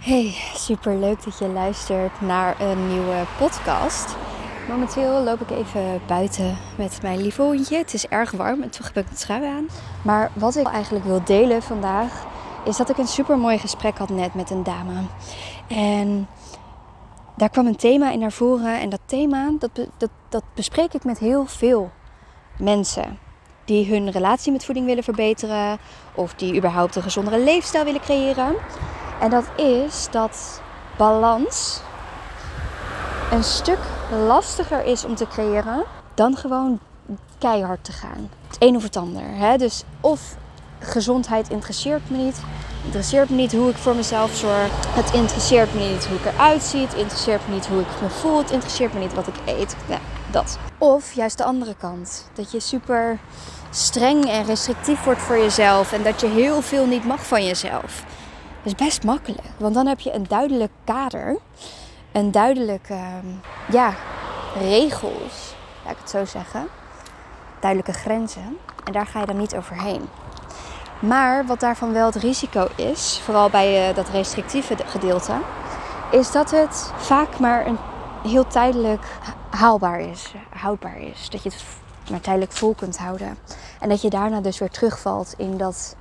Hey, 0.00 0.34
super 0.54 0.96
leuk 0.96 1.24
dat 1.24 1.38
je 1.38 1.48
luistert 1.48 2.20
naar 2.20 2.60
een 2.60 2.88
nieuwe 2.88 3.24
podcast. 3.38 4.16
Momenteel 4.68 5.22
loop 5.22 5.40
ik 5.40 5.50
even 5.50 6.00
buiten 6.06 6.56
met 6.76 7.02
mijn 7.02 7.22
lieve 7.22 7.42
hondje. 7.42 7.76
Het 7.76 7.94
is 7.94 8.06
erg 8.06 8.30
warm 8.30 8.62
en 8.62 8.70
toch 8.70 8.86
heb 8.86 9.04
ik 9.04 9.10
een 9.10 9.16
trui 9.16 9.46
aan. 9.46 9.68
Maar 10.02 10.30
wat 10.34 10.56
ik 10.56 10.66
eigenlijk 10.66 11.04
wil 11.04 11.24
delen 11.24 11.62
vandaag 11.62 12.26
is 12.64 12.76
dat 12.76 12.90
ik 12.90 12.98
een 12.98 13.06
super 13.06 13.38
mooi 13.38 13.58
gesprek 13.58 13.98
had 13.98 14.08
net 14.08 14.34
met 14.34 14.50
een 14.50 14.62
dame. 14.62 15.02
En 15.68 16.28
daar 17.40 17.50
kwam 17.50 17.66
een 17.66 17.76
thema 17.76 18.10
in 18.10 18.18
naar 18.18 18.32
voren. 18.32 18.80
En 18.80 18.88
dat 18.88 19.00
thema, 19.06 19.50
dat, 19.58 19.70
dat, 19.96 20.10
dat 20.28 20.42
bespreek 20.54 20.94
ik 20.94 21.04
met 21.04 21.18
heel 21.18 21.46
veel 21.46 21.90
mensen. 22.58 23.18
Die 23.64 23.86
hun 23.86 24.10
relatie 24.10 24.52
met 24.52 24.64
voeding 24.64 24.86
willen 24.86 25.02
verbeteren. 25.02 25.78
Of 26.14 26.34
die 26.34 26.56
überhaupt 26.56 26.96
een 26.96 27.02
gezondere 27.02 27.38
leefstijl 27.38 27.84
willen 27.84 28.00
creëren. 28.00 28.54
En 29.20 29.30
dat 29.30 29.44
is 29.56 30.08
dat 30.10 30.62
balans 30.96 31.80
een 33.30 33.44
stuk 33.44 33.78
lastiger 34.26 34.84
is 34.84 35.04
om 35.04 35.14
te 35.14 35.26
creëren 35.26 35.84
dan 36.14 36.36
gewoon 36.36 36.78
keihard 37.38 37.84
te 37.84 37.92
gaan. 37.92 38.30
Het 38.46 38.56
een 38.58 38.76
of 38.76 38.82
het 38.82 38.96
ander. 38.96 39.24
Hè? 39.24 39.56
Dus 39.56 39.84
of 40.00 40.36
gezondheid 40.78 41.48
interesseert 41.48 42.10
me 42.10 42.16
niet. 42.16 42.40
Interesseert 42.84 43.30
me 43.30 43.36
niet 43.36 43.52
hoe 43.52 43.70
ik 43.70 43.76
voor 43.76 43.94
mezelf 43.94 44.34
zorg. 44.34 44.94
Het 44.94 45.12
interesseert 45.12 45.74
me 45.74 45.80
niet 45.80 46.06
hoe 46.06 46.16
ik 46.16 46.24
eruit 46.24 46.62
zie. 46.62 46.80
Het 46.80 46.94
interesseert 46.94 47.48
me 47.48 47.54
niet 47.54 47.66
hoe 47.66 47.80
ik 47.80 48.00
me 48.02 48.08
voel. 48.08 48.38
Het 48.38 48.50
interesseert 48.50 48.92
me 48.92 48.98
niet 49.00 49.14
wat 49.14 49.26
ik 49.26 49.34
eet. 49.44 49.76
Nou, 49.88 50.00
dat. 50.30 50.58
Of 50.78 51.12
juist 51.12 51.38
de 51.38 51.44
andere 51.44 51.74
kant. 51.76 52.30
Dat 52.34 52.50
je 52.50 52.60
super 52.60 53.18
streng 53.70 54.24
en 54.24 54.44
restrictief 54.44 55.04
wordt 55.04 55.22
voor 55.22 55.38
jezelf. 55.38 55.92
En 55.92 56.02
dat 56.02 56.20
je 56.20 56.26
heel 56.26 56.62
veel 56.62 56.86
niet 56.86 57.04
mag 57.04 57.26
van 57.26 57.44
jezelf. 57.44 58.04
Dat 58.62 58.72
is 58.72 58.86
best 58.86 59.04
makkelijk. 59.04 59.48
Want 59.56 59.74
dan 59.74 59.86
heb 59.86 60.00
je 60.00 60.12
een 60.12 60.26
duidelijk 60.28 60.72
kader. 60.84 61.38
Een 62.12 62.30
duidelijk, 62.30 62.88
ehm, 62.88 63.26
ja, 63.70 63.94
regels. 64.58 65.54
Laat 65.84 65.92
ik 65.92 65.98
het 66.00 66.10
zo 66.10 66.24
zeggen. 66.24 66.68
Duidelijke 67.60 68.00
grenzen. 68.00 68.58
En 68.84 68.92
daar 68.92 69.06
ga 69.06 69.20
je 69.20 69.26
dan 69.26 69.36
niet 69.36 69.56
overheen. 69.56 70.08
Maar 71.00 71.46
wat 71.46 71.60
daarvan 71.60 71.92
wel 71.92 72.06
het 72.06 72.14
risico 72.14 72.68
is, 72.76 73.20
vooral 73.24 73.50
bij 73.50 73.88
eh, 73.88 73.94
dat 73.94 74.08
restrictieve 74.08 74.76
gedeelte, 74.86 75.32
is 76.10 76.32
dat 76.32 76.50
het 76.50 76.92
vaak 76.96 77.38
maar 77.38 77.66
een 77.66 77.78
heel 78.22 78.46
tijdelijk 78.46 79.04
haalbaar 79.50 80.00
is, 80.00 80.32
houdbaar 80.50 81.00
is. 81.00 81.30
Dat 81.30 81.42
je 81.42 81.48
het 81.48 81.64
maar 82.10 82.20
tijdelijk 82.20 82.52
vol 82.52 82.74
kunt 82.74 82.98
houden. 82.98 83.38
En 83.80 83.88
dat 83.88 84.02
je 84.02 84.10
daarna 84.10 84.40
dus 84.40 84.58
weer 84.58 84.70
terugvalt 84.70 85.34
in 85.36 85.56
dat 85.56 85.96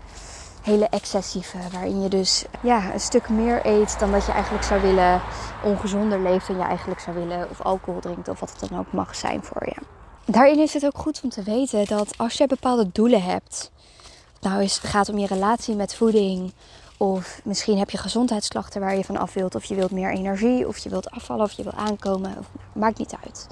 hele 0.61 0.87
excessieve, 0.89 1.57
waarin 1.71 2.01
je 2.01 2.09
dus 2.09 2.45
ja, 2.61 2.93
een 2.93 2.99
stuk 2.99 3.29
meer 3.29 3.65
eet 3.65 3.99
dan 3.99 4.11
dat 4.11 4.25
je 4.25 4.31
eigenlijk 4.31 4.63
zou 4.63 4.81
willen, 4.81 5.21
ongezonder 5.63 6.19
leeft 6.21 6.47
dan 6.47 6.57
je 6.57 6.63
eigenlijk 6.63 6.99
zou 6.99 7.15
willen, 7.15 7.49
of 7.49 7.61
alcohol 7.61 7.99
drinkt 7.99 8.27
of 8.27 8.39
wat 8.39 8.51
het 8.59 8.69
dan 8.69 8.79
ook 8.79 8.91
mag 8.91 9.15
zijn 9.15 9.43
voor 9.43 9.65
je. 9.65 9.75
Daarin 10.25 10.59
is 10.59 10.73
het 10.73 10.85
ook 10.85 10.97
goed 10.97 11.19
om 11.23 11.29
te 11.29 11.43
weten 11.43 11.85
dat 11.85 12.17
als 12.17 12.33
je 12.33 12.47
bepaalde 12.47 12.89
doelen 12.91 13.23
hebt, 13.23 13.71
nou 14.41 14.63
is, 14.63 14.75
het 14.75 14.91
gaat 14.91 15.09
om 15.09 15.17
je 15.17 15.27
relatie 15.27 15.75
met 15.75 15.95
voeding, 15.95 16.53
of 16.97 17.41
misschien 17.43 17.77
heb 17.77 17.89
je 17.89 17.97
gezondheidsklachten 17.97 18.81
waar 18.81 18.95
je 18.95 19.03
van 19.03 19.17
af 19.17 19.33
wilt, 19.33 19.55
of 19.55 19.65
je 19.65 19.75
wilt 19.75 19.91
meer 19.91 20.11
energie, 20.13 20.67
of 20.67 20.77
je 20.77 20.89
wilt 20.89 21.11
afvallen, 21.11 21.45
of 21.45 21.51
je 21.51 21.63
wilt 21.63 21.75
aankomen, 21.75 22.37
of, 22.37 22.45
maakt 22.73 22.97
niet 22.97 23.15
uit. 23.23 23.47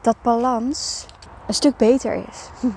Dat 0.00 0.16
balans 0.22 1.06
een 1.46 1.54
stuk 1.54 1.76
beter 1.76 2.14
is. 2.28 2.50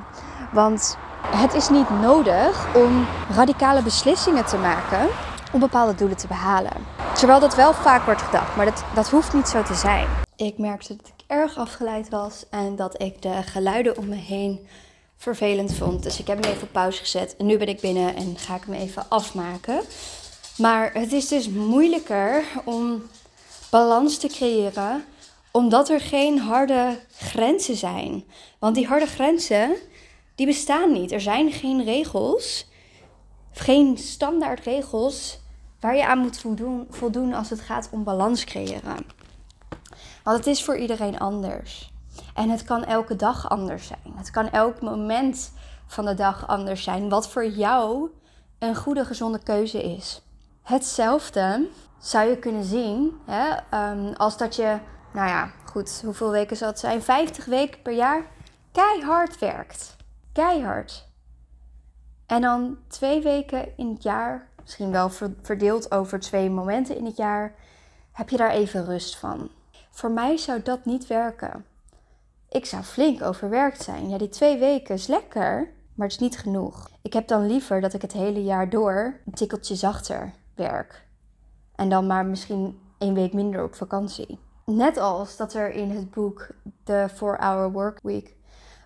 Want 0.53 0.97
het 1.28 1.53
is 1.53 1.69
niet 1.69 1.90
nodig 1.90 2.75
om 2.75 3.06
radicale 3.30 3.84
beslissingen 3.84 4.46
te 4.46 4.58
maken 4.58 5.08
om 5.52 5.59
bepaalde 5.59 5.96
doelen 5.96 6.18
te 6.18 6.28
behalen. 6.28 6.74
Terwijl 7.14 7.40
dat 7.40 7.56
wel 7.56 7.74
vaak 7.74 8.06
wordt 8.06 8.22
gedacht, 8.22 8.56
maar 8.56 8.66
dat, 8.66 8.84
dat 8.96 9.09
hoeft 9.09 9.34
niet 9.34 9.48
zo 9.48 9.64
te 9.64 9.74
zijn. 9.74 10.08
Ik 10.36 10.58
merkte 10.58 10.96
dat 10.96 11.08
ik 11.08 11.24
erg 11.28 11.58
afgeleid 11.58 12.09
was 12.09 12.46
en 12.50 12.75
dat 12.75 13.02
ik 13.02 13.22
de 13.22 13.44
geluiden 13.44 13.98
om 13.98 14.08
me 14.08 14.16
heen 14.16 14.68
vervelend 15.18 15.74
vond. 15.74 16.03
Dus 16.03 16.20
ik 16.20 16.28
heb 16.28 16.44
hem 16.44 16.52
even 16.52 16.64
op 16.64 16.72
pauze 16.72 17.00
gezet 17.00 17.36
en 17.38 17.46
nu 17.46 17.58
ben 17.58 17.68
ik 17.68 17.80
binnen 17.80 18.16
en 18.16 18.38
ga 18.38 18.56
ik 18.56 18.64
hem 18.66 18.74
even 18.74 19.09
afmaken. 19.09 19.81
Maar 20.58 20.94
het 20.94 21.12
is 21.12 21.28
dus 21.28 21.50
moeilijker 21.50 22.44
om 22.66 23.03
balans 23.70 24.18
te 24.18 24.28
creëren 24.28 25.06
omdat 25.56 25.90
er 25.90 26.02
geen 26.02 26.40
harde 26.40 27.00
grenzen 27.18 27.75
zijn. 27.75 28.24
Want 28.59 28.75
die 28.75 28.88
harde 28.88 29.06
grenzen, 29.06 29.75
die 30.36 30.46
bestaan 30.46 30.92
niet. 30.92 31.12
Er 31.12 31.22
zijn 31.22 31.52
geen 31.52 31.84
regels, 31.84 32.68
geen 33.52 33.98
standaard 33.98 34.59
regels 34.59 35.40
waar 35.80 35.96
je 35.96 36.06
aan 36.06 36.18
moet 36.18 36.38
voldoen, 36.38 36.88
voldoen 36.90 37.34
als 37.34 37.50
het 37.50 37.59
gaat 37.59 37.90
om 37.92 38.04
balans 38.04 38.44
creëren. 38.44 39.06
Want 40.24 40.38
het 40.38 40.48
is 40.48 40.64
voor 40.64 40.78
iedereen 40.78 41.20
anders. 41.20 41.92
En 42.34 42.50
het 42.50 42.64
kan 42.64 42.84
elke 42.84 43.16
dag 43.16 43.50
anders 43.50 43.88
zijn. 43.88 44.14
Het 44.16 44.31
kan 44.31 44.50
elk 44.50 44.81
moment 44.81 45.52
van 45.88 46.06
de 46.06 46.14
dag 46.14 46.48
anders 46.48 46.84
zijn. 46.84 47.09
Wat 47.09 47.30
voor 47.30 47.48
jou 47.48 48.09
een 48.59 48.76
goede, 48.76 49.06
gezonde 49.06 49.40
keuze 49.44 49.84
is. 49.84 50.22
Hetzelfde 50.62 51.68
zou 52.00 52.30
je 52.30 52.38
kunnen 52.38 52.64
zien 52.64 53.20
hè, 53.25 53.56
ehm, 53.70 54.14
als 54.14 54.38
dat 54.38 54.56
je, 54.56 54.78
nou 55.14 55.28
ja, 55.28 55.52
goed, 55.66 56.02
hoeveel 56.06 56.31
weken 56.31 56.58
zal 56.58 56.68
het 56.68 56.80
zijn? 56.80 57.02
50 57.02 57.46
weken 57.46 57.81
per 57.81 57.94
jaar 57.94 58.25
keihard 58.72 59.40
werkt. 59.40 59.96
Keihard. 60.34 61.08
En 62.25 62.42
dan 62.42 62.78
twee 62.88 63.22
weken 63.22 63.78
in 63.78 63.90
het 63.90 64.04
jaar, 64.04 64.50
misschien 64.62 64.92
wel 64.92 65.09
verdeeld 65.42 65.92
over 65.92 66.20
twee 66.20 66.50
momenten 66.50 66.98
in 66.98 67.06
het 67.06 67.18
jaar, 67.18 67.56
heb 68.12 68.30
je 68.30 68.38
daar 68.38 68.50
even 68.50 68.86
rust 68.86 69.18
van. 69.18 69.50
Voor 69.92 70.12
mij 70.12 70.38
zou 70.38 70.62
dat 70.62 70.86
niet 70.86 71.08
werken. 71.08 71.66
Ik 72.56 72.66
zou 72.66 72.84
flink 72.84 73.22
overwerkt 73.22 73.84
zijn. 73.84 74.10
Ja, 74.10 74.18
die 74.18 74.30
twee 74.30 74.58
weken 74.58 74.96
is 74.96 75.08
lekker, 75.08 75.74
maar 75.94 76.08
het 76.08 76.16
is 76.16 76.22
niet 76.22 76.38
genoeg. 76.38 76.90
Ik 77.02 77.14
heb 77.14 77.28
dan 77.28 77.48
liever 77.48 77.82
dat 77.82 77.94
ik 77.94 78.02
het 78.02 78.14
hele 78.14 78.44
jaar 78.44 78.70
door 78.70 79.20
een 79.26 79.34
tikkeltje 79.34 79.76
zachter 79.76 80.34
werk. 80.54 81.08
En 81.76 81.90
dan 81.90 82.08
maar 82.08 82.26
misschien 82.26 82.80
één 82.98 83.14
week 83.14 83.34
minder 83.34 83.64
op 83.64 83.76
vakantie. 83.76 84.40
Net 84.66 84.98
als 84.98 85.38
dat 85.38 85.54
er 85.54 85.72
in 85.72 85.90
het 85.90 86.12
boek 86.12 86.48
The 86.84 87.10
4-Hour 87.10 87.72
Work 87.72 88.00
Week 88.04 88.36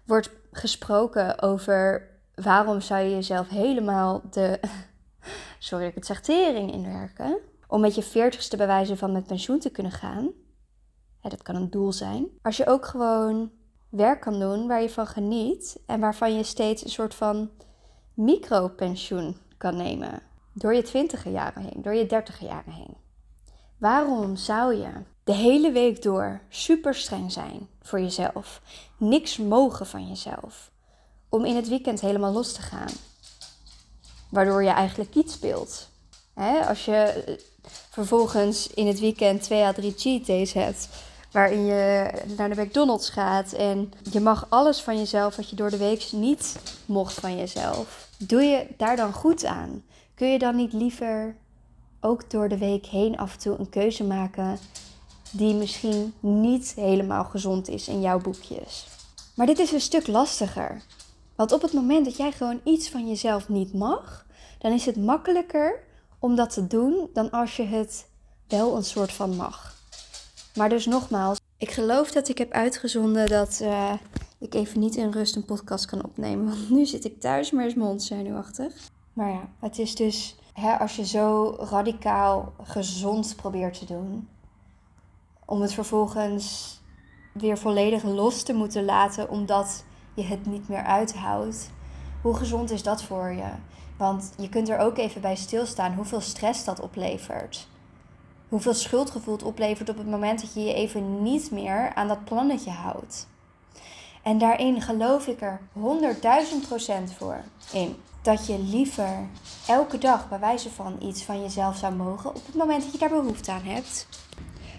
wordt 0.06 0.32
gesproken 0.52 1.42
over 1.42 2.10
waarom 2.36 2.82
zou 2.82 3.04
je 3.04 3.10
jezelf 3.10 3.50
helemaal 3.50 4.22
de, 4.32 4.60
sorry 5.60 5.84
dat 5.84 5.94
ik 5.94 6.00
het 6.00 6.06
zeg, 6.06 6.22
tering 6.22 6.72
inwerken. 6.72 7.38
Om 7.68 7.82
met 7.82 7.96
je 7.96 8.04
veertigste 8.04 8.58
bewijzen 8.58 8.98
van 8.98 9.12
met 9.12 9.28
pensioen 9.28 9.60
te 9.60 9.70
kunnen 9.70 9.92
gaan. 9.92 10.30
Dat 11.22 11.44
kan 11.44 11.56
een 11.56 11.70
doel 11.70 11.92
zijn. 11.92 12.28
Als 12.42 12.58
je 12.58 12.68
ook 12.68 12.86
gewoon 12.86 13.52
werk 13.90 14.22
kan 14.22 14.40
doen 14.40 14.68
waar 14.68 14.82
je 14.82 14.90
van 14.90 15.08
geniet 15.08 15.80
en 15.86 16.00
waarvan 16.00 16.36
je 16.36 16.44
steeds 16.44 16.84
een 16.84 16.90
soort 16.90 17.16
van 17.16 17.50
micropensioen 18.14 19.38
kan 19.58 19.76
nemen. 19.78 20.22
Door 20.54 20.74
je 20.74 20.82
twintige 20.82 21.32
jaren 21.32 21.62
heen, 21.64 21.82
door 21.82 21.94
je 21.94 22.06
dertige 22.06 22.46
jaren 22.46 22.74
heen. 22.74 22.98
Waarom 23.78 24.36
zou 24.36 24.76
je 24.76 24.92
de 25.24 25.34
hele 25.34 25.72
week 25.72 26.02
door 26.02 26.42
super 26.50 26.96
streng 26.96 27.32
zijn 27.32 27.68
voor 27.82 28.00
jezelf? 28.00 28.62
Niks 28.98 29.38
mogen 29.38 29.86
van 29.86 30.08
jezelf. 30.08 30.72
Om 31.30 31.46
in 31.46 31.56
het 31.56 31.68
weekend 31.68 32.02
helemaal 32.02 32.32
los 32.32 32.54
te 32.54 32.62
gaan. 32.62 32.90
Waardoor 34.30 34.64
je 34.64 34.70
eigenlijk 34.70 35.16
iets 35.16 35.34
speelt. 35.34 35.90
als 36.68 36.86
je 36.86 36.96
eh, 36.96 37.38
vervolgens 37.90 38.68
in 38.68 38.88
het 38.88 39.00
weekend 39.00 39.42
twee 39.42 39.64
à 39.64 39.74
drie 39.74 39.94
cheat 39.98 40.26
days 40.26 40.54
hebt 40.54 40.90
waarin 41.32 41.66
je 41.66 42.12
naar 42.38 42.56
de 42.56 42.62
McDonald's 42.62 43.10
gaat 43.10 43.54
en 43.54 43.94
je 44.12 44.20
mag 44.20 44.46
alles 44.50 44.82
van 44.82 44.98
jezelf 44.98 45.36
wat 45.36 45.50
je 45.50 45.56
door 45.56 45.70
de 45.70 45.78
week 45.78 46.08
niet 46.12 46.56
mocht 46.86 47.14
van 47.14 47.38
jezelf. 47.38 48.10
Doe 48.18 48.42
je 48.42 48.68
daar 48.78 48.96
dan 48.96 49.14
goed 49.14 49.46
aan? 49.46 49.84
Kun 50.16 50.28
je 50.28 50.40
dan 50.40 50.56
niet 50.56 50.74
liever 50.74 51.36
ook 52.02 52.30
door 52.30 52.50
de 52.50 52.58
week 52.58 52.86
heen 52.86 53.18
af 53.18 53.34
en 53.34 53.40
toe 53.40 53.58
een 53.60 53.70
keuze 53.70 54.04
maken 54.04 54.58
die 55.32 55.54
misschien 55.54 56.14
niet 56.20 56.74
helemaal 56.76 57.24
gezond 57.24 57.68
is 57.68 57.88
in 57.88 58.02
jouw 58.02 58.20
boekjes? 58.20 58.88
Maar 59.36 59.46
dit 59.46 59.60
is 59.60 59.72
een 59.72 59.82
stuk 59.82 60.08
lastiger. 60.08 60.82
Want 61.36 61.52
op 61.52 61.62
het 61.62 61.74
moment 61.74 62.06
dat 62.06 62.18
jij 62.18 62.32
gewoon 62.32 62.62
iets 62.64 62.90
van 62.90 63.08
jezelf 63.08 63.50
niet 63.50 63.74
mag, 63.74 64.26
dan 64.58 64.72
is 64.72 64.86
het 64.86 64.96
makkelijker 64.96 65.84
om 66.20 66.36
dat 66.36 66.50
te 66.54 66.68
doen 66.68 67.10
dan 67.14 67.32
als 67.32 67.56
je 67.56 67.64
het 67.64 68.08
wel 68.48 68.76
een 68.76 68.84
soort 68.84 69.12
van 69.12 69.36
mag. 69.36 69.79
Maar 70.60 70.70
dus 70.70 70.86
nogmaals, 70.86 71.40
ik 71.58 71.72
geloof 71.72 72.12
dat 72.12 72.30
ik 72.30 72.38
heb 72.38 72.52
uitgezonden 72.52 73.30
dat 73.30 73.60
uh, 73.64 73.94
ik 74.40 74.54
even 74.54 74.80
niet 74.80 74.96
in 74.96 75.12
rust 75.12 75.36
een 75.36 75.46
podcast 75.46 75.86
kan 75.86 76.04
opnemen. 76.04 76.46
Want 76.46 76.70
nu 76.70 76.86
zit 76.86 77.06
ik 77.06 77.20
thuis, 77.20 77.52
maar 77.52 77.66
is 77.66 77.74
mijn 77.74 77.88
hond 77.88 78.04
zenuwachtig. 78.04 78.74
Maar 79.14 79.30
ja, 79.30 79.50
het 79.60 79.80
is 79.80 79.96
dus 79.96 80.36
hè, 80.54 80.80
als 80.80 80.96
je 80.96 81.06
zo 81.06 81.56
radicaal 81.70 82.54
gezond 82.64 83.36
probeert 83.36 83.80
te 83.80 83.86
doen, 83.86 84.28
om 85.46 85.62
het 85.62 85.74
vervolgens 85.74 86.78
weer 87.34 87.58
volledig 87.58 88.04
los 88.04 88.44
te 88.44 88.54
moeten 88.54 88.86
laten 88.86 89.30
omdat 89.30 89.84
je 90.14 90.24
het 90.24 90.46
niet 90.46 90.68
meer 90.68 90.84
uithoudt. 90.84 91.70
Hoe 92.22 92.36
gezond 92.36 92.72
is 92.72 92.84
dat 92.84 93.04
voor 93.04 93.32
je? 93.32 93.50
Want 93.98 94.34
je 94.38 94.50
kunt 94.50 94.70
er 94.70 94.78
ook 94.78 94.98
even 94.98 95.22
bij 95.22 95.36
stilstaan 95.36 95.94
hoeveel 95.94 96.22
stress 96.22 96.64
dat 96.64 96.80
oplevert. 96.80 97.68
Hoeveel 98.50 98.74
schuldgevoel 98.74 99.34
het 99.34 99.44
oplevert 99.44 99.90
op 99.90 99.98
het 99.98 100.10
moment 100.10 100.42
dat 100.42 100.54
je 100.54 100.64
je 100.64 100.74
even 100.74 101.24
niet 101.24 101.52
meer 101.52 101.92
aan 101.96 102.08
dat 102.08 102.24
plannetje 102.24 102.72
houdt. 102.72 103.28
En 104.24 104.38
daarin 104.38 104.82
geloof 104.82 105.28
ik 105.28 105.42
er 105.42 105.60
100.000% 105.74 107.16
voor 107.18 107.44
in. 107.74 107.96
Dat 108.22 108.48
je 108.48 108.60
liever 108.60 109.28
elke 109.68 109.98
dag 109.98 110.30
bij 110.30 110.40
wijze 110.40 110.70
van 110.70 110.96
iets 111.02 111.24
van 111.24 111.42
jezelf 111.42 111.78
zou 111.78 111.96
mogen 111.96 112.30
op 112.30 112.46
het 112.46 112.56
moment 112.56 112.84
dat 112.84 112.92
je 112.92 112.98
daar 112.98 113.10
behoefte 113.10 113.52
aan 113.52 113.64
hebt. 113.64 114.08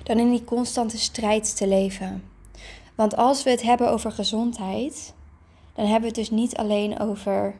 Dan 0.02 0.18
in 0.18 0.30
die 0.30 0.44
constante 0.44 0.98
strijd 0.98 1.56
te 1.56 1.66
leven. 1.66 2.24
Want 2.94 3.16
als 3.16 3.42
we 3.42 3.50
het 3.50 3.62
hebben 3.62 3.90
over 3.90 4.12
gezondheid, 4.12 5.14
dan 5.74 5.84
hebben 5.84 6.00
we 6.00 6.06
het 6.06 6.28
dus 6.28 6.30
niet 6.30 6.56
alleen 6.56 6.98
over 6.98 7.54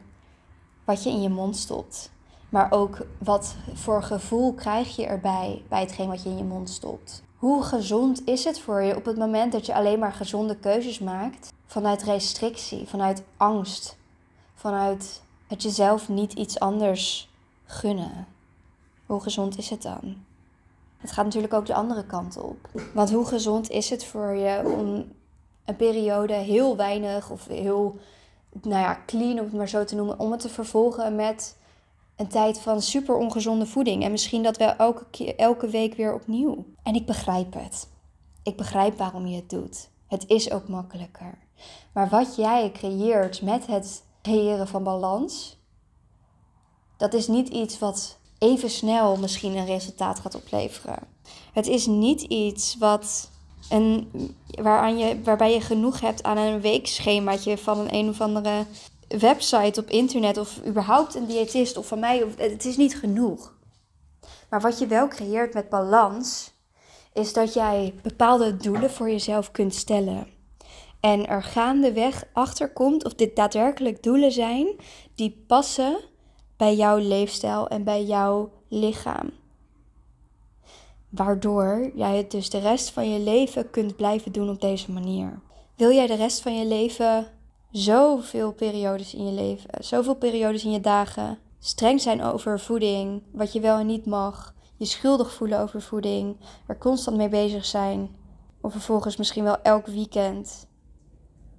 wat 0.85 1.03
je 1.03 1.09
in 1.09 1.21
je 1.21 1.29
mond 1.29 1.57
stopt. 1.57 2.11
Maar 2.51 2.71
ook 2.71 2.97
wat 3.17 3.55
voor 3.73 4.03
gevoel 4.03 4.53
krijg 4.53 4.95
je 4.95 5.05
erbij 5.05 5.63
bij 5.67 5.79
hetgeen 5.79 6.07
wat 6.07 6.23
je 6.23 6.29
in 6.29 6.37
je 6.37 6.43
mond 6.43 6.69
stopt. 6.69 7.23
Hoe 7.37 7.63
gezond 7.63 8.27
is 8.27 8.43
het 8.43 8.59
voor 8.59 8.81
je 8.81 8.95
op 8.95 9.05
het 9.05 9.17
moment 9.17 9.51
dat 9.51 9.65
je 9.65 9.73
alleen 9.73 9.99
maar 9.99 10.13
gezonde 10.13 10.55
keuzes 10.55 10.99
maakt 10.99 11.53
vanuit 11.65 12.03
restrictie, 12.03 12.87
vanuit 12.87 13.23
angst, 13.37 13.97
vanuit 14.55 15.21
het 15.47 15.63
jezelf 15.63 16.09
niet 16.09 16.33
iets 16.33 16.59
anders 16.59 17.29
gunnen? 17.65 18.27
Hoe 19.05 19.21
gezond 19.21 19.57
is 19.57 19.69
het 19.69 19.81
dan? 19.81 20.15
Het 20.97 21.11
gaat 21.11 21.25
natuurlijk 21.25 21.53
ook 21.53 21.65
de 21.65 21.73
andere 21.73 22.05
kant 22.05 22.37
op. 22.37 22.69
Want 22.93 23.11
hoe 23.11 23.25
gezond 23.25 23.69
is 23.69 23.89
het 23.89 24.05
voor 24.05 24.35
je 24.35 24.61
om 24.65 25.11
een 25.65 25.75
periode 25.75 26.33
heel 26.33 26.75
weinig 26.75 27.29
of 27.29 27.47
heel 27.47 27.99
nou 28.61 28.81
ja, 28.81 28.99
clean, 29.05 29.39
om 29.39 29.45
het 29.45 29.53
maar 29.53 29.69
zo 29.69 29.83
te 29.83 29.95
noemen, 29.95 30.19
om 30.19 30.31
het 30.31 30.39
te 30.39 30.49
vervolgen 30.49 31.15
met 31.15 31.55
een 32.21 32.27
tijd 32.27 32.59
van 32.59 32.81
super 32.81 33.15
ongezonde 33.15 33.65
voeding. 33.65 34.03
En 34.03 34.11
misschien 34.11 34.43
dat 34.43 34.57
wel 34.57 34.75
elke, 34.75 35.05
keer, 35.09 35.35
elke 35.35 35.67
week 35.67 35.93
weer 35.95 36.13
opnieuw. 36.13 36.65
En 36.83 36.95
ik 36.95 37.05
begrijp 37.05 37.53
het. 37.53 37.87
Ik 38.43 38.57
begrijp 38.57 38.97
waarom 38.97 39.27
je 39.27 39.35
het 39.35 39.49
doet. 39.49 39.89
Het 40.07 40.27
is 40.27 40.51
ook 40.51 40.67
makkelijker. 40.67 41.37
Maar 41.93 42.09
wat 42.09 42.35
jij 42.35 42.71
creëert 42.71 43.41
met 43.41 43.67
het 43.67 44.03
creëren 44.21 44.67
van 44.67 44.83
balans, 44.83 45.57
dat 46.97 47.13
is 47.13 47.27
niet 47.27 47.49
iets 47.49 47.79
wat 47.79 48.17
even 48.37 48.69
snel 48.69 49.17
misschien 49.17 49.57
een 49.57 49.65
resultaat 49.65 50.19
gaat 50.19 50.35
opleveren. 50.35 50.99
Het 51.53 51.67
is 51.67 51.85
niet 51.85 52.21
iets 52.21 52.77
wat 52.79 53.29
een, 53.69 54.11
waaraan 54.47 54.97
je, 54.97 55.21
waarbij 55.21 55.53
je 55.53 55.61
genoeg 55.61 55.99
hebt 55.99 56.23
aan 56.23 56.37
een 56.37 56.61
weekschemaatje 56.61 57.57
van 57.57 57.79
een 57.79 57.93
een 57.93 58.09
of 58.09 58.21
andere 58.21 58.65
website 59.19 59.79
op 59.79 59.89
internet 59.89 60.37
of 60.37 60.65
überhaupt 60.65 61.15
een 61.15 61.25
diëtist 61.25 61.77
of 61.77 61.87
van 61.87 61.99
mij. 61.99 62.25
Het 62.37 62.65
is 62.65 62.77
niet 62.77 62.95
genoeg. 62.97 63.59
Maar 64.49 64.61
wat 64.61 64.79
je 64.79 64.87
wel 64.87 65.07
creëert 65.07 65.53
met 65.53 65.69
balans, 65.69 66.53
is 67.13 67.33
dat 67.33 67.53
jij 67.53 67.93
bepaalde 68.01 68.57
doelen 68.57 68.91
voor 68.91 69.09
jezelf 69.09 69.51
kunt 69.51 69.75
stellen. 69.75 70.27
En 70.99 71.27
er 71.27 71.43
gaandeweg 71.43 72.23
achter 72.33 72.73
komt 72.73 73.05
of 73.05 73.13
dit 73.13 73.35
daadwerkelijk 73.35 74.03
doelen 74.03 74.31
zijn 74.31 74.75
die 75.15 75.43
passen 75.47 75.99
bij 76.57 76.75
jouw 76.75 76.97
leefstijl 76.97 77.67
en 77.67 77.83
bij 77.83 78.03
jouw 78.03 78.51
lichaam. 78.67 79.29
Waardoor 81.09 81.91
jij 81.95 82.17
het 82.17 82.31
dus 82.31 82.49
de 82.49 82.59
rest 82.59 82.89
van 82.89 83.11
je 83.11 83.19
leven 83.19 83.69
kunt 83.69 83.95
blijven 83.95 84.31
doen 84.31 84.49
op 84.49 84.61
deze 84.61 84.91
manier. 84.91 85.39
Wil 85.75 85.91
jij 85.91 86.07
de 86.07 86.15
rest 86.15 86.41
van 86.41 86.57
je 86.57 86.65
leven 86.65 87.27
zoveel 87.71 88.51
periodes 88.51 89.13
in 89.13 89.25
je 89.25 89.31
leven, 89.31 89.69
zoveel 89.79 90.15
periodes 90.15 90.65
in 90.65 90.71
je 90.71 90.81
dagen 90.81 91.39
streng 91.63 92.01
zijn 92.01 92.23
over 92.23 92.59
voeding, 92.59 93.23
wat 93.31 93.53
je 93.53 93.59
wel 93.59 93.77
en 93.77 93.85
niet 93.85 94.05
mag, 94.05 94.53
je 94.75 94.85
schuldig 94.85 95.33
voelen 95.33 95.59
over 95.59 95.81
voeding, 95.81 96.37
er 96.67 96.77
constant 96.77 97.17
mee 97.17 97.29
bezig 97.29 97.65
zijn, 97.65 98.15
of 98.61 98.71
vervolgens 98.71 99.17
misschien 99.17 99.43
wel 99.43 99.61
elk 99.61 99.85
weekend, 99.85 100.67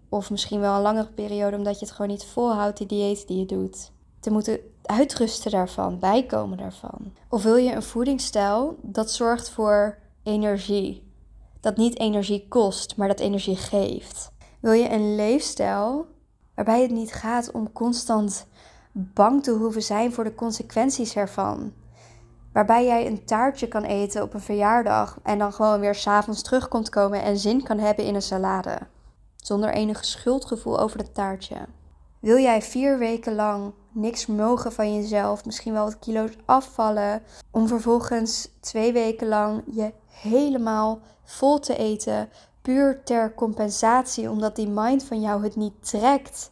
of 0.09 0.31
misschien 0.31 0.61
wel 0.61 0.75
een 0.75 0.82
langere 0.82 1.12
periode 1.12 1.56
omdat 1.56 1.79
je 1.79 1.85
het 1.85 1.94
gewoon 1.94 2.11
niet 2.11 2.25
volhoudt, 2.25 2.79
die 2.79 2.87
dieet 2.87 3.26
die 3.26 3.38
je 3.38 3.47
doet. 3.47 3.93
Te 4.20 4.31
moeten 4.31 4.61
uitrusten 4.82 5.50
daarvan, 5.50 5.99
bijkomen 5.99 6.58
daarvan. 6.58 7.12
Of 7.29 7.43
wil 7.43 7.56
je 7.56 7.75
een 7.75 7.82
voedingsstijl 7.82 8.76
dat 8.82 9.11
zorgt 9.11 9.50
voor 9.50 9.99
energie, 10.23 11.12
dat 11.61 11.76
niet 11.76 11.99
energie 11.99 12.49
kost, 12.49 12.97
maar 12.97 13.08
dat 13.08 13.20
energie 13.20 13.56
geeft. 13.56 14.32
Wil 14.62 14.73
je 14.73 14.91
een 14.91 15.14
leefstijl 15.14 16.06
waarbij 16.55 16.82
het 16.82 16.91
niet 16.91 17.12
gaat 17.12 17.50
om 17.50 17.73
constant 17.73 18.47
bang 18.93 19.43
te 19.43 19.50
hoeven 19.50 19.82
zijn 19.82 20.12
voor 20.12 20.25
de 20.25 20.35
consequenties 20.35 21.17
ervan? 21.17 21.73
Waarbij 22.53 22.85
jij 22.85 23.06
een 23.06 23.25
taartje 23.25 23.69
kan 23.69 23.82
eten 23.82 24.23
op 24.23 24.35
een 24.35 24.41
verjaardag 24.41 25.19
en 25.23 25.38
dan 25.38 25.53
gewoon 25.53 25.81
weer 25.81 25.94
s'avonds 25.94 26.43
terug 26.43 26.69
komt 26.69 26.88
komen 26.88 27.23
en 27.23 27.38
zin 27.38 27.62
kan 27.62 27.79
hebben 27.79 28.05
in 28.05 28.14
een 28.14 28.23
salade. 28.23 28.79
Zonder 29.37 29.73
enige 29.73 30.05
schuldgevoel 30.05 30.81
over 30.81 30.99
het 30.99 31.15
taartje. 31.15 31.56
Wil 32.20 32.38
jij 32.38 32.62
vier 32.62 32.99
weken 32.99 33.35
lang 33.35 33.73
niks 33.93 34.26
mogen 34.26 34.73
van 34.73 34.94
jezelf, 34.94 35.44
misschien 35.44 35.73
wel 35.73 35.85
wat 35.85 35.99
kilo's 35.99 36.37
afvallen, 36.44 37.23
om 37.50 37.69
vervolgens 37.69 38.49
twee 38.61 38.93
weken 38.93 39.29
lang 39.29 39.62
je 39.70 39.93
helemaal 40.06 41.00
vol 41.25 41.58
te 41.58 41.76
eten, 41.76 42.29
puur 42.62 43.03
ter 43.05 43.35
compensatie, 43.35 44.31
omdat 44.31 44.56
die 44.56 44.69
mind 44.69 45.05
van 45.05 45.20
jou 45.20 45.43
het 45.43 45.56
niet 45.56 45.88
trekt. 45.88 46.50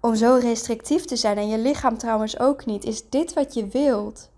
Om 0.00 0.14
zo 0.14 0.38
restrictief 0.40 1.04
te 1.04 1.16
zijn 1.16 1.36
en 1.36 1.48
je 1.48 1.58
lichaam 1.58 1.98
trouwens 1.98 2.38
ook 2.38 2.66
niet. 2.66 2.84
Is 2.84 3.08
dit 3.08 3.32
wat 3.32 3.54
je 3.54 3.66
wilt? 3.66 4.30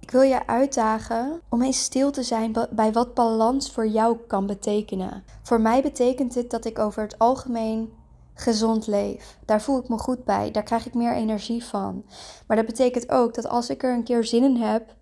Ik 0.00 0.10
wil 0.10 0.22
je 0.22 0.46
uitdagen 0.46 1.40
om 1.48 1.62
eens 1.62 1.82
stil 1.82 2.10
te 2.10 2.22
zijn 2.22 2.54
bij 2.70 2.92
wat 2.92 3.14
balans 3.14 3.70
voor 3.70 3.86
jou 3.86 4.16
kan 4.26 4.46
betekenen. 4.46 5.24
Voor 5.42 5.60
mij 5.60 5.82
betekent 5.82 6.34
dit 6.34 6.50
dat 6.50 6.64
ik 6.64 6.78
over 6.78 7.02
het 7.02 7.18
algemeen 7.18 7.92
gezond 8.34 8.86
leef. 8.86 9.38
Daar 9.44 9.62
voel 9.62 9.78
ik 9.78 9.88
me 9.88 9.98
goed 9.98 10.24
bij. 10.24 10.50
Daar 10.50 10.62
krijg 10.62 10.86
ik 10.86 10.94
meer 10.94 11.14
energie 11.14 11.64
van. 11.64 12.04
Maar 12.46 12.56
dat 12.56 12.66
betekent 12.66 13.10
ook 13.10 13.34
dat 13.34 13.48
als 13.48 13.70
ik 13.70 13.82
er 13.82 13.94
een 13.94 14.04
keer 14.04 14.24
zin 14.24 14.44
in 14.44 14.56
heb, 14.56 14.94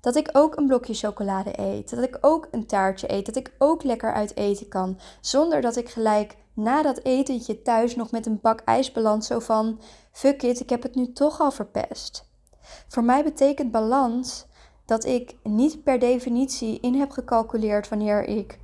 dat 0.00 0.16
ik 0.16 0.28
ook 0.32 0.56
een 0.56 0.66
blokje 0.66 0.94
chocolade 0.94 1.60
eet. 1.60 1.90
Dat 1.90 2.04
ik 2.04 2.18
ook 2.20 2.48
een 2.50 2.66
taartje 2.66 3.12
eet. 3.12 3.26
Dat 3.26 3.36
ik 3.36 3.52
ook 3.58 3.82
lekker 3.82 4.12
uit 4.12 4.36
eten 4.36 4.68
kan. 4.68 4.98
Zonder 5.20 5.60
dat 5.60 5.76
ik 5.76 5.88
gelijk 5.88 6.36
na 6.54 6.82
dat 6.82 7.00
etentje 7.02 7.62
thuis 7.62 7.96
nog 7.96 8.10
met 8.10 8.26
een 8.26 8.38
bak 8.42 8.60
ijs 8.60 8.92
beland. 8.92 9.24
Zo 9.24 9.38
van: 9.38 9.80
fuck 10.12 10.42
it, 10.42 10.60
ik 10.60 10.70
heb 10.70 10.82
het 10.82 10.94
nu 10.94 11.12
toch 11.12 11.40
al 11.40 11.50
verpest. 11.50 12.28
Voor 12.88 13.04
mij 13.04 13.24
betekent 13.24 13.70
balans 13.70 14.46
dat 14.84 15.04
ik 15.04 15.36
niet 15.42 15.82
per 15.82 15.98
definitie 15.98 16.80
in 16.80 16.94
heb 16.94 17.10
gecalculeerd 17.10 17.88
wanneer 17.88 18.24
ik 18.24 18.58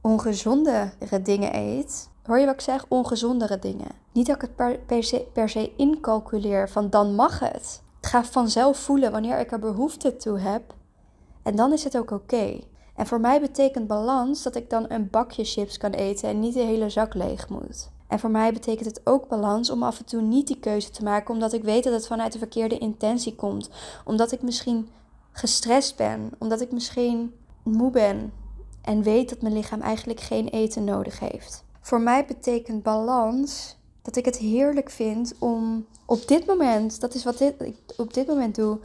ongezondere 0.00 1.22
dingen 1.22 1.56
eet. 1.56 2.08
Hoor 2.22 2.38
je 2.38 2.46
wat 2.46 2.54
ik 2.54 2.60
zeg? 2.60 2.84
Ongezondere 2.88 3.58
dingen. 3.58 3.90
Niet 4.12 4.26
dat 4.26 4.42
ik 4.42 4.48
het 4.56 4.86
per, 4.86 5.04
se, 5.04 5.26
per 5.32 5.48
se 5.48 5.72
incalculeer 5.76 6.68
van 6.70 6.90
dan 6.90 7.14
mag 7.14 7.38
het. 7.38 7.82
Gaat 8.06 8.26
vanzelf 8.26 8.78
voelen 8.78 9.12
wanneer 9.12 9.38
ik 9.38 9.52
er 9.52 9.58
behoefte 9.58 10.16
toe 10.16 10.38
heb. 10.38 10.74
En 11.42 11.56
dan 11.56 11.72
is 11.72 11.84
het 11.84 11.98
ook 11.98 12.10
oké. 12.10 12.60
En 12.96 13.06
voor 13.06 13.20
mij 13.20 13.40
betekent 13.40 13.86
balans 13.86 14.42
dat 14.42 14.56
ik 14.56 14.70
dan 14.70 14.84
een 14.88 15.10
bakje 15.10 15.44
chips 15.44 15.78
kan 15.78 15.90
eten 15.90 16.28
en 16.28 16.40
niet 16.40 16.54
de 16.54 16.60
hele 16.60 16.90
zak 16.90 17.14
leeg 17.14 17.48
moet. 17.48 17.90
En 18.08 18.18
voor 18.18 18.30
mij 18.30 18.52
betekent 18.52 18.86
het 18.86 19.00
ook 19.04 19.28
balans 19.28 19.70
om 19.70 19.82
af 19.82 19.98
en 19.98 20.04
toe 20.04 20.20
niet 20.20 20.46
die 20.46 20.58
keuze 20.58 20.90
te 20.90 21.02
maken, 21.02 21.34
omdat 21.34 21.52
ik 21.52 21.62
weet 21.62 21.84
dat 21.84 21.92
het 21.92 22.06
vanuit 22.06 22.32
de 22.32 22.38
verkeerde 22.38 22.78
intentie 22.78 23.34
komt. 23.34 23.70
Omdat 24.04 24.32
ik 24.32 24.42
misschien 24.42 24.88
gestrest 25.32 25.96
ben, 25.96 26.30
omdat 26.38 26.60
ik 26.60 26.72
misschien 26.72 27.34
moe 27.62 27.90
ben 27.90 28.32
en 28.82 29.02
weet 29.02 29.28
dat 29.28 29.42
mijn 29.42 29.54
lichaam 29.54 29.80
eigenlijk 29.80 30.20
geen 30.20 30.48
eten 30.48 30.84
nodig 30.84 31.18
heeft. 31.18 31.64
Voor 31.80 32.00
mij 32.00 32.24
betekent 32.24 32.82
balans 32.82 33.75
dat 34.06 34.16
ik 34.16 34.24
het 34.24 34.36
heerlijk 34.36 34.90
vind 34.90 35.32
om 35.38 35.86
op 36.04 36.28
dit 36.28 36.46
moment, 36.46 37.00
dat 37.00 37.14
is 37.14 37.24
wat 37.24 37.40
ik 37.40 37.74
op 37.96 38.14
dit 38.14 38.26
moment 38.26 38.54
doe, 38.54 38.78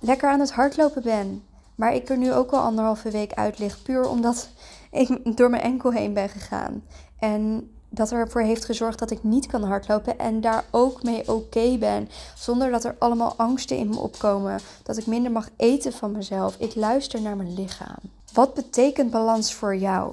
lekker 0.00 0.28
aan 0.28 0.40
het 0.40 0.52
hardlopen 0.52 1.02
ben. 1.02 1.42
Maar 1.74 1.94
ik 1.94 2.08
er 2.08 2.16
nu 2.16 2.32
ook 2.32 2.50
al 2.50 2.60
anderhalve 2.60 3.10
week 3.10 3.32
uit 3.32 3.58
lig, 3.58 3.82
puur 3.82 4.08
omdat 4.08 4.48
ik 4.90 5.36
door 5.36 5.50
mijn 5.50 5.62
enkel 5.62 5.92
heen 5.92 6.12
ben 6.12 6.28
gegaan. 6.28 6.82
En 7.18 7.70
dat 7.88 8.12
ervoor 8.12 8.40
heeft 8.40 8.64
gezorgd 8.64 8.98
dat 8.98 9.10
ik 9.10 9.22
niet 9.22 9.46
kan 9.46 9.62
hardlopen 9.62 10.18
en 10.18 10.40
daar 10.40 10.64
ook 10.70 11.02
mee 11.02 11.32
oké 11.32 11.76
ben. 11.78 12.08
Zonder 12.34 12.70
dat 12.70 12.84
er 12.84 12.96
allemaal 12.98 13.34
angsten 13.36 13.76
in 13.76 13.88
me 13.88 13.98
opkomen. 13.98 14.60
Dat 14.82 14.96
ik 14.96 15.06
minder 15.06 15.32
mag 15.32 15.48
eten 15.56 15.92
van 15.92 16.12
mezelf. 16.12 16.56
Ik 16.58 16.74
luister 16.74 17.20
naar 17.20 17.36
mijn 17.36 17.54
lichaam. 17.54 17.98
Wat 18.32 18.54
betekent 18.54 19.10
balans 19.10 19.54
voor 19.54 19.76
jou? 19.76 20.12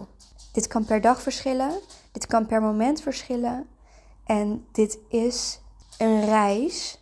Dit 0.51 0.67
kan 0.67 0.85
per 0.85 1.01
dag 1.01 1.21
verschillen. 1.21 1.71
Dit 2.11 2.27
kan 2.27 2.45
per 2.45 2.61
moment 2.61 3.01
verschillen. 3.01 3.67
En 4.25 4.65
dit 4.71 4.99
is 5.07 5.59
een 5.97 6.25
reis, 6.25 7.01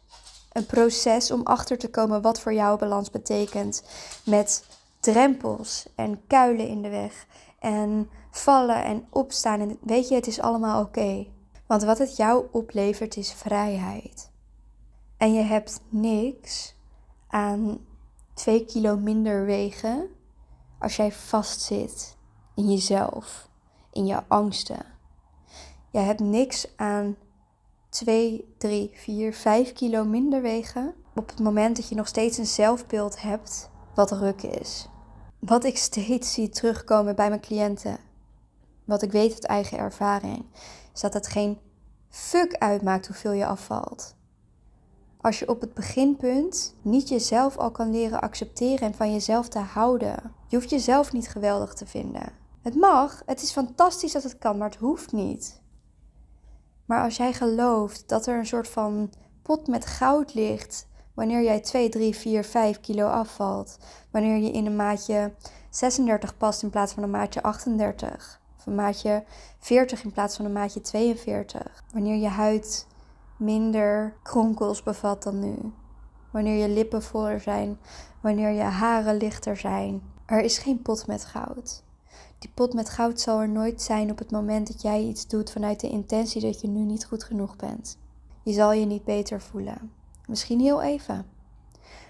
een 0.52 0.66
proces 0.66 1.32
om 1.32 1.42
achter 1.44 1.78
te 1.78 1.90
komen 1.90 2.22
wat 2.22 2.40
voor 2.40 2.54
jou 2.54 2.80
balans 2.80 3.10
betekent. 3.10 3.84
Met 4.26 4.66
drempels 5.00 5.86
en 5.96 6.28
kuilen 6.28 6.68
in 6.68 6.82
de 6.82 6.90
weg. 6.90 7.26
en 7.60 8.10
vallen 8.32 8.84
en 8.84 9.08
opstaan. 9.10 9.60
En 9.60 9.78
weet 9.82 10.08
je, 10.08 10.16
het 10.16 10.28
is 10.28 10.40
allemaal 10.40 10.82
oké. 10.82 11.28
Want 11.68 11.84
wat 11.84 11.98
het 11.98 12.16
jou 12.16 12.46
oplevert 12.52 13.18
is 13.18 13.34
vrijheid. 13.34 14.32
En 15.18 15.34
je 15.34 15.42
hebt 15.42 15.82
niks 15.90 16.76
aan 17.28 17.86
twee 18.34 18.66
kilo 18.66 18.98
minder 18.98 19.46
wegen 19.46 20.10
als 20.80 20.96
jij 20.96 21.12
vastzit 21.12 22.18
in 22.56 22.72
jezelf, 22.72 23.50
in 23.92 24.06
je 24.06 24.24
angsten. 24.28 24.86
Je 25.92 26.00
hebt 26.00 26.20
niks 26.20 26.68
aan 26.76 27.16
2, 27.90 28.54
3, 28.58 28.92
4, 28.94 29.34
5 29.34 29.74
kilo 29.74 30.06
minder 30.06 30.42
wegen 30.42 30.94
op 31.16 31.30
het 31.30 31.40
moment 31.40 31.76
dat 31.76 31.90
je 31.90 31.96
nog 31.96 32.08
steeds 32.08 32.38
een 32.38 32.46
zelfbeeld 32.46 33.22
hebt 33.22 33.70
wat 33.96 34.12
ruk 34.12 34.42
is. 34.42 34.90
Wat 35.40 35.64
ik 35.64 35.78
steeds 35.78 36.34
zie 36.34 36.50
terugkomen 36.50 37.16
bij 37.16 37.30
mijn 37.30 37.42
cliënten, 37.42 37.98
wat 38.86 39.02
ik 39.02 39.12
weet 39.12 39.34
uit 39.34 39.46
eigen 39.46 39.78
ervaring, 39.78 40.46
is 40.94 41.02
dat 41.02 41.14
het 41.14 41.28
geen 41.28 41.60
fuck 42.10 42.56
uitmaakt 42.58 43.08
hoeveel 43.08 43.32
je 43.32 43.46
afvalt. 43.46 44.16
Als 45.22 45.40
je 45.40 45.50
op 45.50 45.62
het 45.62 45.74
beginpunt 45.74 46.76
niet 46.82 47.10
jezelf 47.10 47.58
al 47.58 47.72
kan 47.72 47.92
leren 47.92 48.22
accepteren 48.22 48.88
en 48.88 48.94
van 48.94 49.12
jezelf 49.12 49.48
te 49.48 49.60
houden. 49.60 50.34
Je 50.48 50.56
hoeft 50.56 50.70
jezelf 50.70 51.14
niet 51.14 51.30
geweldig 51.30 51.74
te 51.74 51.86
vinden. 51.86 52.32
Het 52.62 52.76
mag, 52.76 53.22
het 53.26 53.42
is 53.42 53.52
fantastisch 53.52 54.12
dat 54.12 54.24
het 54.24 54.38
kan, 54.38 54.58
maar 54.58 54.70
het 54.70 54.80
hoeft 54.80 55.12
niet. 55.12 55.61
Maar 56.92 57.04
als 57.04 57.18
jij 57.18 57.34
gelooft 57.34 58.10
dat 58.10 58.26
er 58.26 58.38
een 58.38 58.46
soort 58.46 58.68
van 58.68 59.10
pot 59.42 59.68
met 59.68 59.86
goud 59.86 60.34
ligt 60.34 60.88
wanneer 61.14 61.44
jij 61.44 61.60
2, 61.60 61.90
3, 61.90 62.16
4, 62.16 62.44
5 62.44 62.80
kilo 62.80 63.08
afvalt, 63.08 63.78
wanneer 64.10 64.38
je 64.38 64.52
in 64.52 64.66
een 64.66 64.76
maatje 64.76 65.34
36 65.70 66.38
past 66.38 66.64
in 66.64 66.70
plaats 66.70 66.94
van 66.94 67.04
een 67.04 67.10
maatje 67.10 67.44
38, 67.44 68.42
of 68.58 68.66
een 68.66 68.76
maatje 68.76 69.24
40 69.60 70.04
in 70.04 70.12
plaats 70.12 70.36
van 70.36 70.46
een 70.46 70.54
maatje 70.54 70.82
42, 70.82 71.84
wanneer 71.94 72.16
je 72.16 72.28
huid 72.28 72.88
minder 73.38 74.14
kronkels 74.24 74.84
bevat 74.84 75.24
dan 75.24 75.40
nu, 75.40 75.74
wanneer 76.32 76.68
je 76.68 76.74
lippen 76.74 77.04
voller 77.04 77.40
zijn, 77.40 77.80
wanneer 78.22 78.50
je 78.50 78.62
haren 78.62 79.18
lichter 79.18 79.58
zijn. 79.58 80.02
Er 80.26 80.42
is 80.42 80.58
geen 80.58 80.82
pot 80.82 81.08
met 81.08 81.26
goud. 81.26 81.84
Die 82.42 82.52
pot 82.54 82.74
met 82.74 82.90
goud 82.90 83.20
zal 83.20 83.40
er 83.40 83.50
nooit 83.50 83.82
zijn 83.82 84.12
op 84.12 84.18
het 84.18 84.32
moment 84.32 84.68
dat 84.68 84.82
jij 84.82 85.04
iets 85.04 85.28
doet 85.28 85.52
vanuit 85.52 85.80
de 85.80 85.90
intentie 85.90 86.42
dat 86.42 86.62
je 86.62 86.68
nu 86.68 86.80
niet 86.80 87.06
goed 87.06 87.24
genoeg 87.24 87.56
bent. 87.56 87.98
Je 88.44 88.54
zal 88.54 88.72
je 88.72 88.86
niet 88.86 89.04
beter 89.04 89.42
voelen. 89.42 89.92
Misschien 90.28 90.60
heel 90.60 90.82
even. 90.82 91.26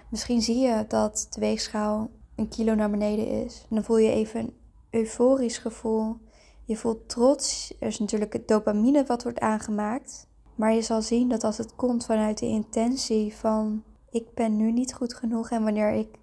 Misschien 0.08 0.42
zie 0.42 0.58
je 0.58 0.84
dat 0.88 1.26
de 1.30 1.40
weegschaal 1.40 2.10
een 2.34 2.48
kilo 2.48 2.74
naar 2.74 2.90
beneden 2.90 3.44
is. 3.44 3.60
En 3.60 3.76
dan 3.76 3.84
voel 3.84 3.96
je 3.96 4.10
even 4.10 4.40
een 4.40 4.54
euforisch 4.90 5.58
gevoel. 5.58 6.16
Je 6.64 6.76
voelt 6.76 7.08
trots. 7.08 7.74
Er 7.78 7.86
is 7.86 7.98
natuurlijk 7.98 8.32
het 8.32 8.48
dopamine 8.48 9.04
wat 9.04 9.22
wordt 9.22 9.40
aangemaakt. 9.40 10.26
Maar 10.54 10.74
je 10.74 10.82
zal 10.82 11.02
zien 11.02 11.28
dat 11.28 11.44
als 11.44 11.58
het 11.58 11.74
komt 11.74 12.04
vanuit 12.04 12.38
de 12.38 12.46
intentie 12.46 13.34
van 13.34 13.82
ik 14.10 14.34
ben 14.34 14.56
nu 14.56 14.72
niet 14.72 14.94
goed 14.94 15.14
genoeg 15.14 15.50
en 15.50 15.64
wanneer 15.64 15.92
ik 15.92 16.18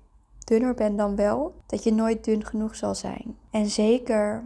dunner 0.50 0.74
ben 0.74 0.96
dan 0.96 1.16
wel, 1.16 1.56
dat 1.66 1.84
je 1.84 1.94
nooit 1.94 2.24
dun 2.24 2.46
genoeg 2.46 2.76
zal 2.76 2.96
zijn. 2.96 3.38
En 3.52 3.70
zeker 3.70 4.44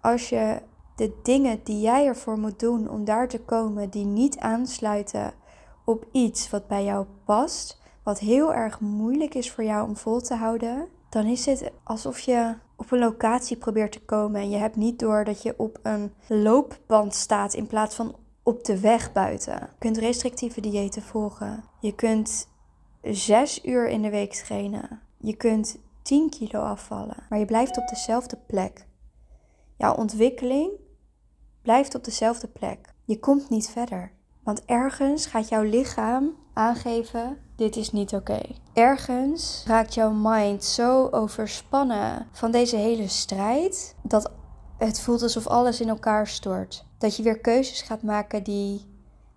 als 0.00 0.28
je 0.28 0.62
de 0.96 1.12
dingen 1.22 1.60
die 1.64 1.80
jij 1.80 2.06
ervoor 2.06 2.38
moet 2.38 2.58
doen 2.60 2.88
om 2.88 3.04
daar 3.04 3.28
te 3.28 3.40
komen, 3.40 3.90
die 3.90 4.04
niet 4.04 4.38
aansluiten 4.38 5.32
op 5.84 6.06
iets 6.12 6.50
wat 6.50 6.66
bij 6.66 6.84
jou 6.84 7.06
past, 7.24 7.82
wat 8.02 8.18
heel 8.18 8.54
erg 8.54 8.80
moeilijk 8.80 9.34
is 9.34 9.50
voor 9.50 9.64
jou 9.64 9.88
om 9.88 9.96
vol 9.96 10.20
te 10.20 10.34
houden, 10.34 10.88
dan 11.08 11.26
is 11.26 11.46
het 11.46 11.70
alsof 11.84 12.18
je 12.18 12.54
op 12.76 12.90
een 12.90 12.98
locatie 12.98 13.56
probeert 13.56 13.92
te 13.92 14.04
komen 14.04 14.40
en 14.40 14.50
je 14.50 14.56
hebt 14.56 14.76
niet 14.76 14.98
door 14.98 15.24
dat 15.24 15.42
je 15.42 15.54
op 15.56 15.78
een 15.82 16.12
loopband 16.26 17.14
staat 17.14 17.54
in 17.54 17.66
plaats 17.66 17.94
van 17.94 18.14
op 18.42 18.64
de 18.64 18.80
weg 18.80 19.12
buiten. 19.12 19.54
Je 19.54 19.78
kunt 19.78 19.98
restrictieve 19.98 20.60
diëten 20.60 21.02
volgen. 21.02 21.64
Je 21.80 21.94
kunt 21.94 22.48
zes 23.02 23.64
uur 23.64 23.88
in 23.88 24.02
de 24.02 24.10
week 24.10 24.32
trainen. 24.32 25.00
Je 25.20 25.36
kunt 25.36 25.78
10 26.02 26.30
kilo 26.30 26.60
afvallen, 26.60 27.16
maar 27.28 27.38
je 27.38 27.44
blijft 27.44 27.78
op 27.78 27.88
dezelfde 27.88 28.38
plek. 28.46 28.86
Jouw 29.76 29.94
ontwikkeling 29.94 30.70
blijft 31.62 31.94
op 31.94 32.04
dezelfde 32.04 32.48
plek. 32.48 32.94
Je 33.04 33.18
komt 33.18 33.48
niet 33.48 33.68
verder. 33.68 34.12
Want 34.42 34.64
ergens 34.64 35.26
gaat 35.26 35.48
jouw 35.48 35.62
lichaam 35.62 36.36
aangeven: 36.52 37.38
dit 37.56 37.76
is 37.76 37.92
niet 37.92 38.12
oké. 38.12 38.40
Ergens 38.72 39.64
raakt 39.66 39.94
jouw 39.94 40.10
mind 40.10 40.64
zo 40.64 41.08
overspannen 41.10 42.26
van 42.32 42.50
deze 42.50 42.76
hele 42.76 43.08
strijd 43.08 43.94
dat 44.02 44.30
het 44.78 45.00
voelt 45.00 45.22
alsof 45.22 45.46
alles 45.46 45.80
in 45.80 45.88
elkaar 45.88 46.26
stort. 46.26 46.84
Dat 46.98 47.16
je 47.16 47.22
weer 47.22 47.40
keuzes 47.40 47.82
gaat 47.82 48.02
maken 48.02 48.42
die 48.42 48.86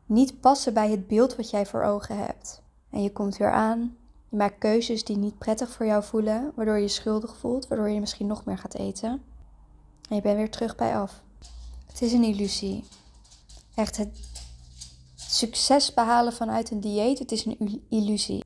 niet 0.05 0.39
passen 0.39 0.73
bij 0.73 0.89
het 0.89 1.07
beeld 1.07 1.35
wat 1.35 1.49
jij 1.49 1.65
voor 1.65 1.83
ogen 1.83 2.17
hebt. 2.17 2.61
En 2.89 3.03
je 3.03 3.11
komt 3.11 3.37
weer 3.37 3.51
aan. 3.51 3.97
Je 4.33 4.39
maakt 4.39 4.57
keuzes 4.57 5.03
die 5.03 5.17
niet 5.17 5.37
prettig 5.37 5.71
voor 5.71 5.85
jou 5.85 6.03
voelen, 6.03 6.51
waardoor 6.55 6.75
je 6.75 6.81
je 6.81 6.87
schuldig 6.87 7.37
voelt, 7.37 7.67
waardoor 7.67 7.89
je 7.89 7.99
misschien 7.99 8.27
nog 8.27 8.45
meer 8.45 8.57
gaat 8.57 8.75
eten. 8.75 9.09
En 10.09 10.15
je 10.15 10.21
bent 10.21 10.37
weer 10.37 10.51
terug 10.51 10.75
bij 10.75 10.97
af. 10.97 11.21
Het 11.87 12.01
is 12.01 12.13
een 12.13 12.23
illusie. 12.23 12.83
Echt 13.75 13.97
het 13.97 14.19
succes 15.15 15.93
behalen 15.93 16.33
vanuit 16.33 16.71
een 16.71 16.79
dieet, 16.79 17.19
het 17.19 17.31
is 17.31 17.45
een 17.45 17.85
illusie. 17.89 18.43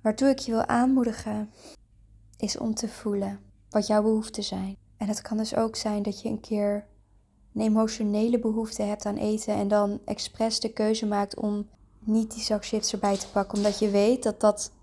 Waartoe 0.00 0.28
ik 0.28 0.38
je 0.38 0.50
wil 0.50 0.66
aanmoedigen, 0.66 1.50
is 2.36 2.58
om 2.58 2.74
te 2.74 2.88
voelen 2.88 3.40
wat 3.70 3.86
jouw 3.86 4.02
behoeften 4.02 4.44
zijn. 4.44 4.76
En 4.96 5.08
het 5.08 5.22
kan 5.22 5.36
dus 5.36 5.54
ook 5.54 5.76
zijn 5.76 6.02
dat 6.02 6.22
je 6.22 6.28
een 6.28 6.40
keer 6.40 6.86
een 7.54 7.62
emotionele 7.62 8.38
behoefte 8.38 8.82
hebt 8.82 9.06
aan 9.06 9.16
eten 9.16 9.54
en 9.54 9.68
dan 9.68 10.00
expres 10.04 10.60
de 10.60 10.72
keuze 10.72 11.06
maakt 11.06 11.36
om 11.36 11.68
niet 11.98 12.34
die 12.34 12.42
zak 12.42 12.66
chips 12.66 12.92
erbij 12.92 13.18
te 13.18 13.28
pakken, 13.28 13.56
omdat 13.56 13.78
je 13.78 13.90
weet 13.90 14.22
dat 14.22 14.40
dat 14.40 14.74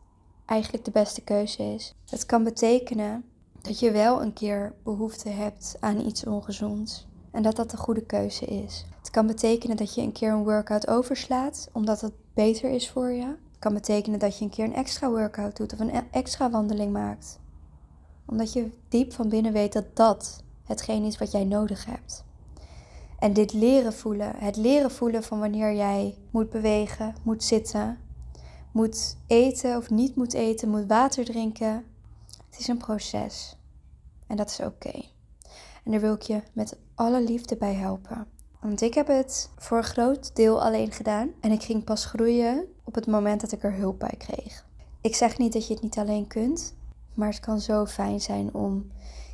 eigenlijk 0.46 0.86
de 0.86 0.92
beste 0.92 1.22
keuze 1.22 1.64
is. 1.74 1.94
Het 2.10 2.26
kan 2.26 2.44
betekenen 2.44 3.24
dat 3.62 3.80
je 3.80 3.92
wel 3.92 4.22
een 4.22 4.34
keer 4.34 4.74
behoefte 4.84 5.30
hebt 5.30 5.76
aan 5.80 6.06
iets 6.06 6.26
ongezonds 6.26 7.08
en 7.32 7.44
dat 7.44 7.56
dat 7.56 7.72
de 7.72 7.78
goede 7.78 8.06
keuze 8.06 8.46
is. 8.46 8.86
Het 8.98 9.10
kan 9.10 9.28
betekenen 9.28 9.78
dat 9.78 9.96
je 9.96 10.02
een 10.02 10.12
keer 10.12 10.32
een 10.32 10.44
workout 10.44 10.88
overslaat 10.88 11.70
omdat 11.72 12.02
het 12.02 12.14
beter 12.34 12.70
is 12.70 12.90
voor 12.90 13.12
je. 13.12 13.26
Het 13.26 13.60
kan 13.60 13.74
betekenen 13.74 14.20
dat 14.20 14.38
je 14.38 14.44
een 14.44 14.52
keer 14.52 14.66
een 14.66 14.76
extra 14.76 15.10
workout 15.10 15.58
doet 15.58 15.74
of 15.74 15.80
een 15.80 15.96
e- 15.96 16.08
extra 16.12 16.50
wandeling 16.50 16.92
maakt. 16.92 17.40
Omdat 18.26 18.54
je 18.54 18.70
diep 18.90 19.14
van 19.14 19.30
binnen 19.30 19.54
weet 19.54 19.74
dat 19.74 19.96
dat 19.96 20.44
hetgeen 20.64 21.04
is 21.04 21.18
wat 21.18 21.32
jij 21.32 21.44
nodig 21.44 21.86
hebt. 21.86 22.24
En 23.20 23.34
dit 23.34 23.54
leren 23.54 23.94
voelen, 23.94 24.36
het 24.36 24.56
leren 24.56 24.92
voelen 24.92 25.24
van 25.24 25.40
wanneer 25.40 25.74
jij 25.76 26.18
moet 26.32 26.50
bewegen, 26.50 27.16
moet 27.24 27.44
zitten, 27.44 27.98
moet 28.74 29.18
eten 29.28 29.78
of 29.78 29.90
niet 29.90 30.16
moet 30.16 30.34
eten, 30.34 30.70
moet 30.70 30.88
water 30.88 31.26
drinken. 31.26 31.86
Het 32.50 32.60
is 32.60 32.68
een 32.68 32.78
proces. 32.78 33.58
En 34.28 34.38
dat 34.38 34.50
is 34.50 34.60
oké. 34.60 35.02
En 35.84 35.92
daar 35.92 36.00
wil 36.00 36.14
ik 36.14 36.22
je 36.22 36.42
met 36.54 36.78
alle 36.96 37.24
liefde 37.24 37.56
bij 37.56 37.74
helpen. 37.74 38.28
Want 38.60 38.82
ik 38.82 38.94
heb 38.94 39.08
het 39.08 39.50
voor 39.58 39.78
een 39.78 39.84
groot 39.84 40.36
deel 40.36 40.64
alleen 40.64 40.92
gedaan. 40.92 41.30
En 41.40 41.52
ik 41.52 41.64
ging 41.64 41.84
pas 41.84 42.06
groeien 42.06 42.66
op 42.84 42.96
het 42.96 43.08
moment 43.08 43.42
dat 43.42 43.52
ik 43.52 43.64
er 43.64 43.74
hulp 43.74 44.00
bij 44.00 44.16
kreeg. 44.18 44.66
Ik 45.02 45.16
zeg 45.16 45.38
niet 45.38 45.54
dat 45.54 45.68
je 45.68 45.74
het 45.74 45.84
niet 45.84 45.98
alleen 45.98 46.28
kunt. 46.28 46.74
Maar 47.14 47.30
het 47.30 47.40
kan 47.40 47.60
zo 47.60 47.86
fijn 47.86 48.22
zijn 48.22 48.54
om 48.54 48.92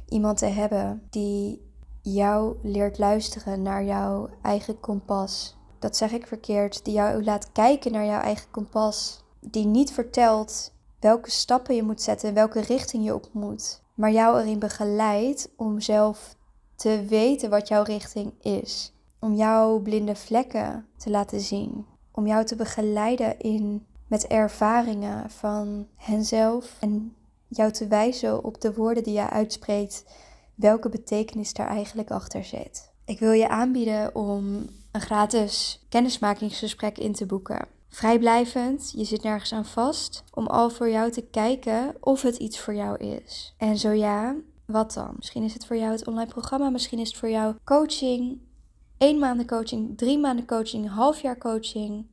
iemand 0.08 0.38
te 0.38 0.46
hebben 0.46 1.08
die 1.10 1.62
jou 2.02 2.58
leert 2.64 2.98
luisteren 2.98 3.62
naar 3.62 3.84
jouw 3.84 4.30
eigen 4.42 4.80
kompas. 4.80 5.58
Dat 5.80 5.98
zeg 5.98 6.12
ik 6.12 6.28
verkeerd. 6.28 6.86
Die 6.86 6.94
jou 6.94 7.24
laat 7.24 7.52
kijken 7.52 7.92
naar 7.92 8.06
jouw 8.06 8.22
eigen 8.22 8.52
kompas. 8.52 9.24
Die 9.40 9.66
niet 9.66 9.92
vertelt 9.92 10.74
welke 11.00 11.32
stappen 11.32 11.76
je 11.76 11.84
moet 11.84 12.02
zetten 12.02 12.30
en 12.30 12.36
welke 12.36 12.62
richting 12.62 13.06
je 13.06 13.14
op 13.14 13.30
moet. 13.32 13.82
Maar 13.94 14.12
jou 14.12 14.40
erin 14.40 14.60
begeleidt 14.60 15.50
om 15.56 15.80
zelf 15.80 16.36
te 16.76 17.06
weten 17.08 17.50
wat 17.50 17.68
jouw 17.68 17.84
richting 17.84 18.34
is. 18.42 18.94
Om 19.20 19.36
jouw 19.36 19.80
blinde 19.80 20.16
vlekken 20.16 20.86
te 20.98 21.10
laten 21.10 21.42
zien. 21.42 21.86
Om 22.12 22.28
jou 22.28 22.46
te 22.46 22.56
begeleiden 22.56 23.40
in 23.40 23.86
met 24.08 24.28
ervaringen 24.28 25.30
van 25.30 25.88
henzelf 25.96 26.78
en 26.80 27.16
jou 27.48 27.72
te 27.72 27.88
wijzen 27.88 28.44
op 28.44 28.62
de 28.62 28.74
woorden 28.74 29.04
die 29.04 29.14
jij 29.14 29.30
uitspreekt, 29.30 30.06
welke 30.56 30.90
betekenis 30.90 31.54
daar 31.54 31.68
eigenlijk 31.68 32.12
achter 32.12 32.44
zit. 32.44 32.92
Ik 33.06 33.20
wil 33.20 33.32
je 33.32 33.50
aanbieden 33.50 34.16
om 34.16 34.66
een 34.92 35.02
gratis 35.02 35.86
kennismakingsgesprek 35.90 36.98
in 36.98 37.14
te 37.14 37.26
boeken. 37.26 37.68
Vrijblijvend, 37.90 38.92
je 38.96 39.04
zit 39.04 39.24
nergens 39.24 39.54
aan 39.54 39.66
vast, 39.66 40.24
om 40.34 40.48
al 40.48 40.70
voor 40.70 40.90
jou 40.90 41.12
te 41.12 41.22
kijken 41.22 41.96
of 42.00 42.22
het 42.22 42.36
iets 42.36 42.60
voor 42.60 42.76
jou 42.76 42.98
is. 42.98 43.54
En 43.58 43.78
zo 43.78 43.92
ja, 43.92 44.36
wat 44.66 44.94
dan? 44.94 45.14
Misschien 45.16 45.44
is 45.44 45.54
het 45.54 45.66
voor 45.66 45.78
jou 45.78 45.92
het 45.92 46.08
online 46.08 46.32
programma, 46.32 46.70
misschien 46.70 47.00
is 47.00 47.08
het 47.08 47.18
voor 47.18 47.30
jou 47.30 47.56
coaching, 47.64 48.40
één 48.98 49.20
maanden 49.20 49.48
coaching, 49.48 49.98
drie 49.98 50.20
maanden 50.20 50.46
coaching, 50.46 50.90
half 50.90 51.22
jaar 51.22 51.38
coaching. 51.38 52.06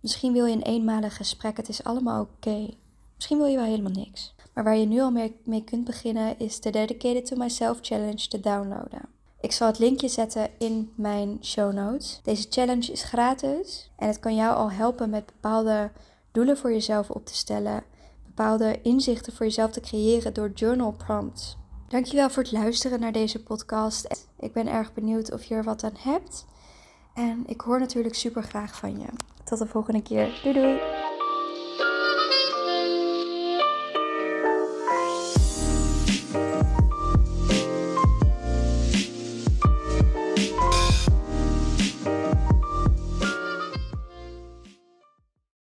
Misschien 0.00 0.32
wil 0.32 0.46
je 0.46 0.54
een 0.54 0.62
eenmalig 0.62 1.16
gesprek, 1.16 1.56
het 1.56 1.68
is 1.68 1.84
allemaal 1.84 2.22
oké. 2.22 2.68
Misschien 3.14 3.38
wil 3.38 3.46
je 3.46 3.56
wel 3.56 3.64
helemaal 3.64 3.92
niks. 3.92 4.34
Maar 4.54 4.64
waar 4.64 4.76
je 4.76 4.86
nu 4.86 5.00
al 5.00 5.10
mee 5.44 5.64
kunt 5.64 5.84
beginnen 5.84 6.38
is 6.38 6.60
de 6.60 6.70
Dedicated 6.70 7.26
to 7.26 7.36
Myself 7.36 7.78
Challenge 7.80 8.28
te 8.28 8.40
downloaden. 8.40 9.19
Ik 9.40 9.52
zal 9.52 9.66
het 9.66 9.78
linkje 9.78 10.08
zetten 10.08 10.50
in 10.58 10.92
mijn 10.94 11.38
show 11.42 11.72
notes. 11.72 12.20
Deze 12.22 12.46
challenge 12.50 12.92
is 12.92 13.02
gratis 13.02 13.90
en 13.96 14.06
het 14.06 14.20
kan 14.20 14.34
jou 14.34 14.56
al 14.56 14.70
helpen 14.70 15.10
met 15.10 15.26
bepaalde 15.26 15.90
doelen 16.32 16.56
voor 16.56 16.72
jezelf 16.72 17.10
op 17.10 17.26
te 17.26 17.34
stellen, 17.34 17.84
bepaalde 18.26 18.80
inzichten 18.82 19.32
voor 19.32 19.46
jezelf 19.46 19.70
te 19.70 19.80
creëren 19.80 20.34
door 20.34 20.50
journal 20.54 20.92
prompts. 20.92 21.56
Dankjewel 21.88 22.30
voor 22.30 22.42
het 22.42 22.52
luisteren 22.52 23.00
naar 23.00 23.12
deze 23.12 23.42
podcast. 23.42 24.26
Ik 24.38 24.52
ben 24.52 24.68
erg 24.68 24.92
benieuwd 24.92 25.32
of 25.32 25.44
je 25.44 25.54
er 25.54 25.64
wat 25.64 25.84
aan 25.84 25.96
hebt. 25.98 26.46
En 27.14 27.42
ik 27.46 27.60
hoor 27.60 27.78
natuurlijk 27.78 28.14
super 28.14 28.42
graag 28.42 28.76
van 28.76 28.98
je. 28.98 29.06
Tot 29.44 29.58
de 29.58 29.66
volgende 29.66 30.02
keer. 30.02 30.40
Doei 30.42 30.54
doei! 30.54 31.19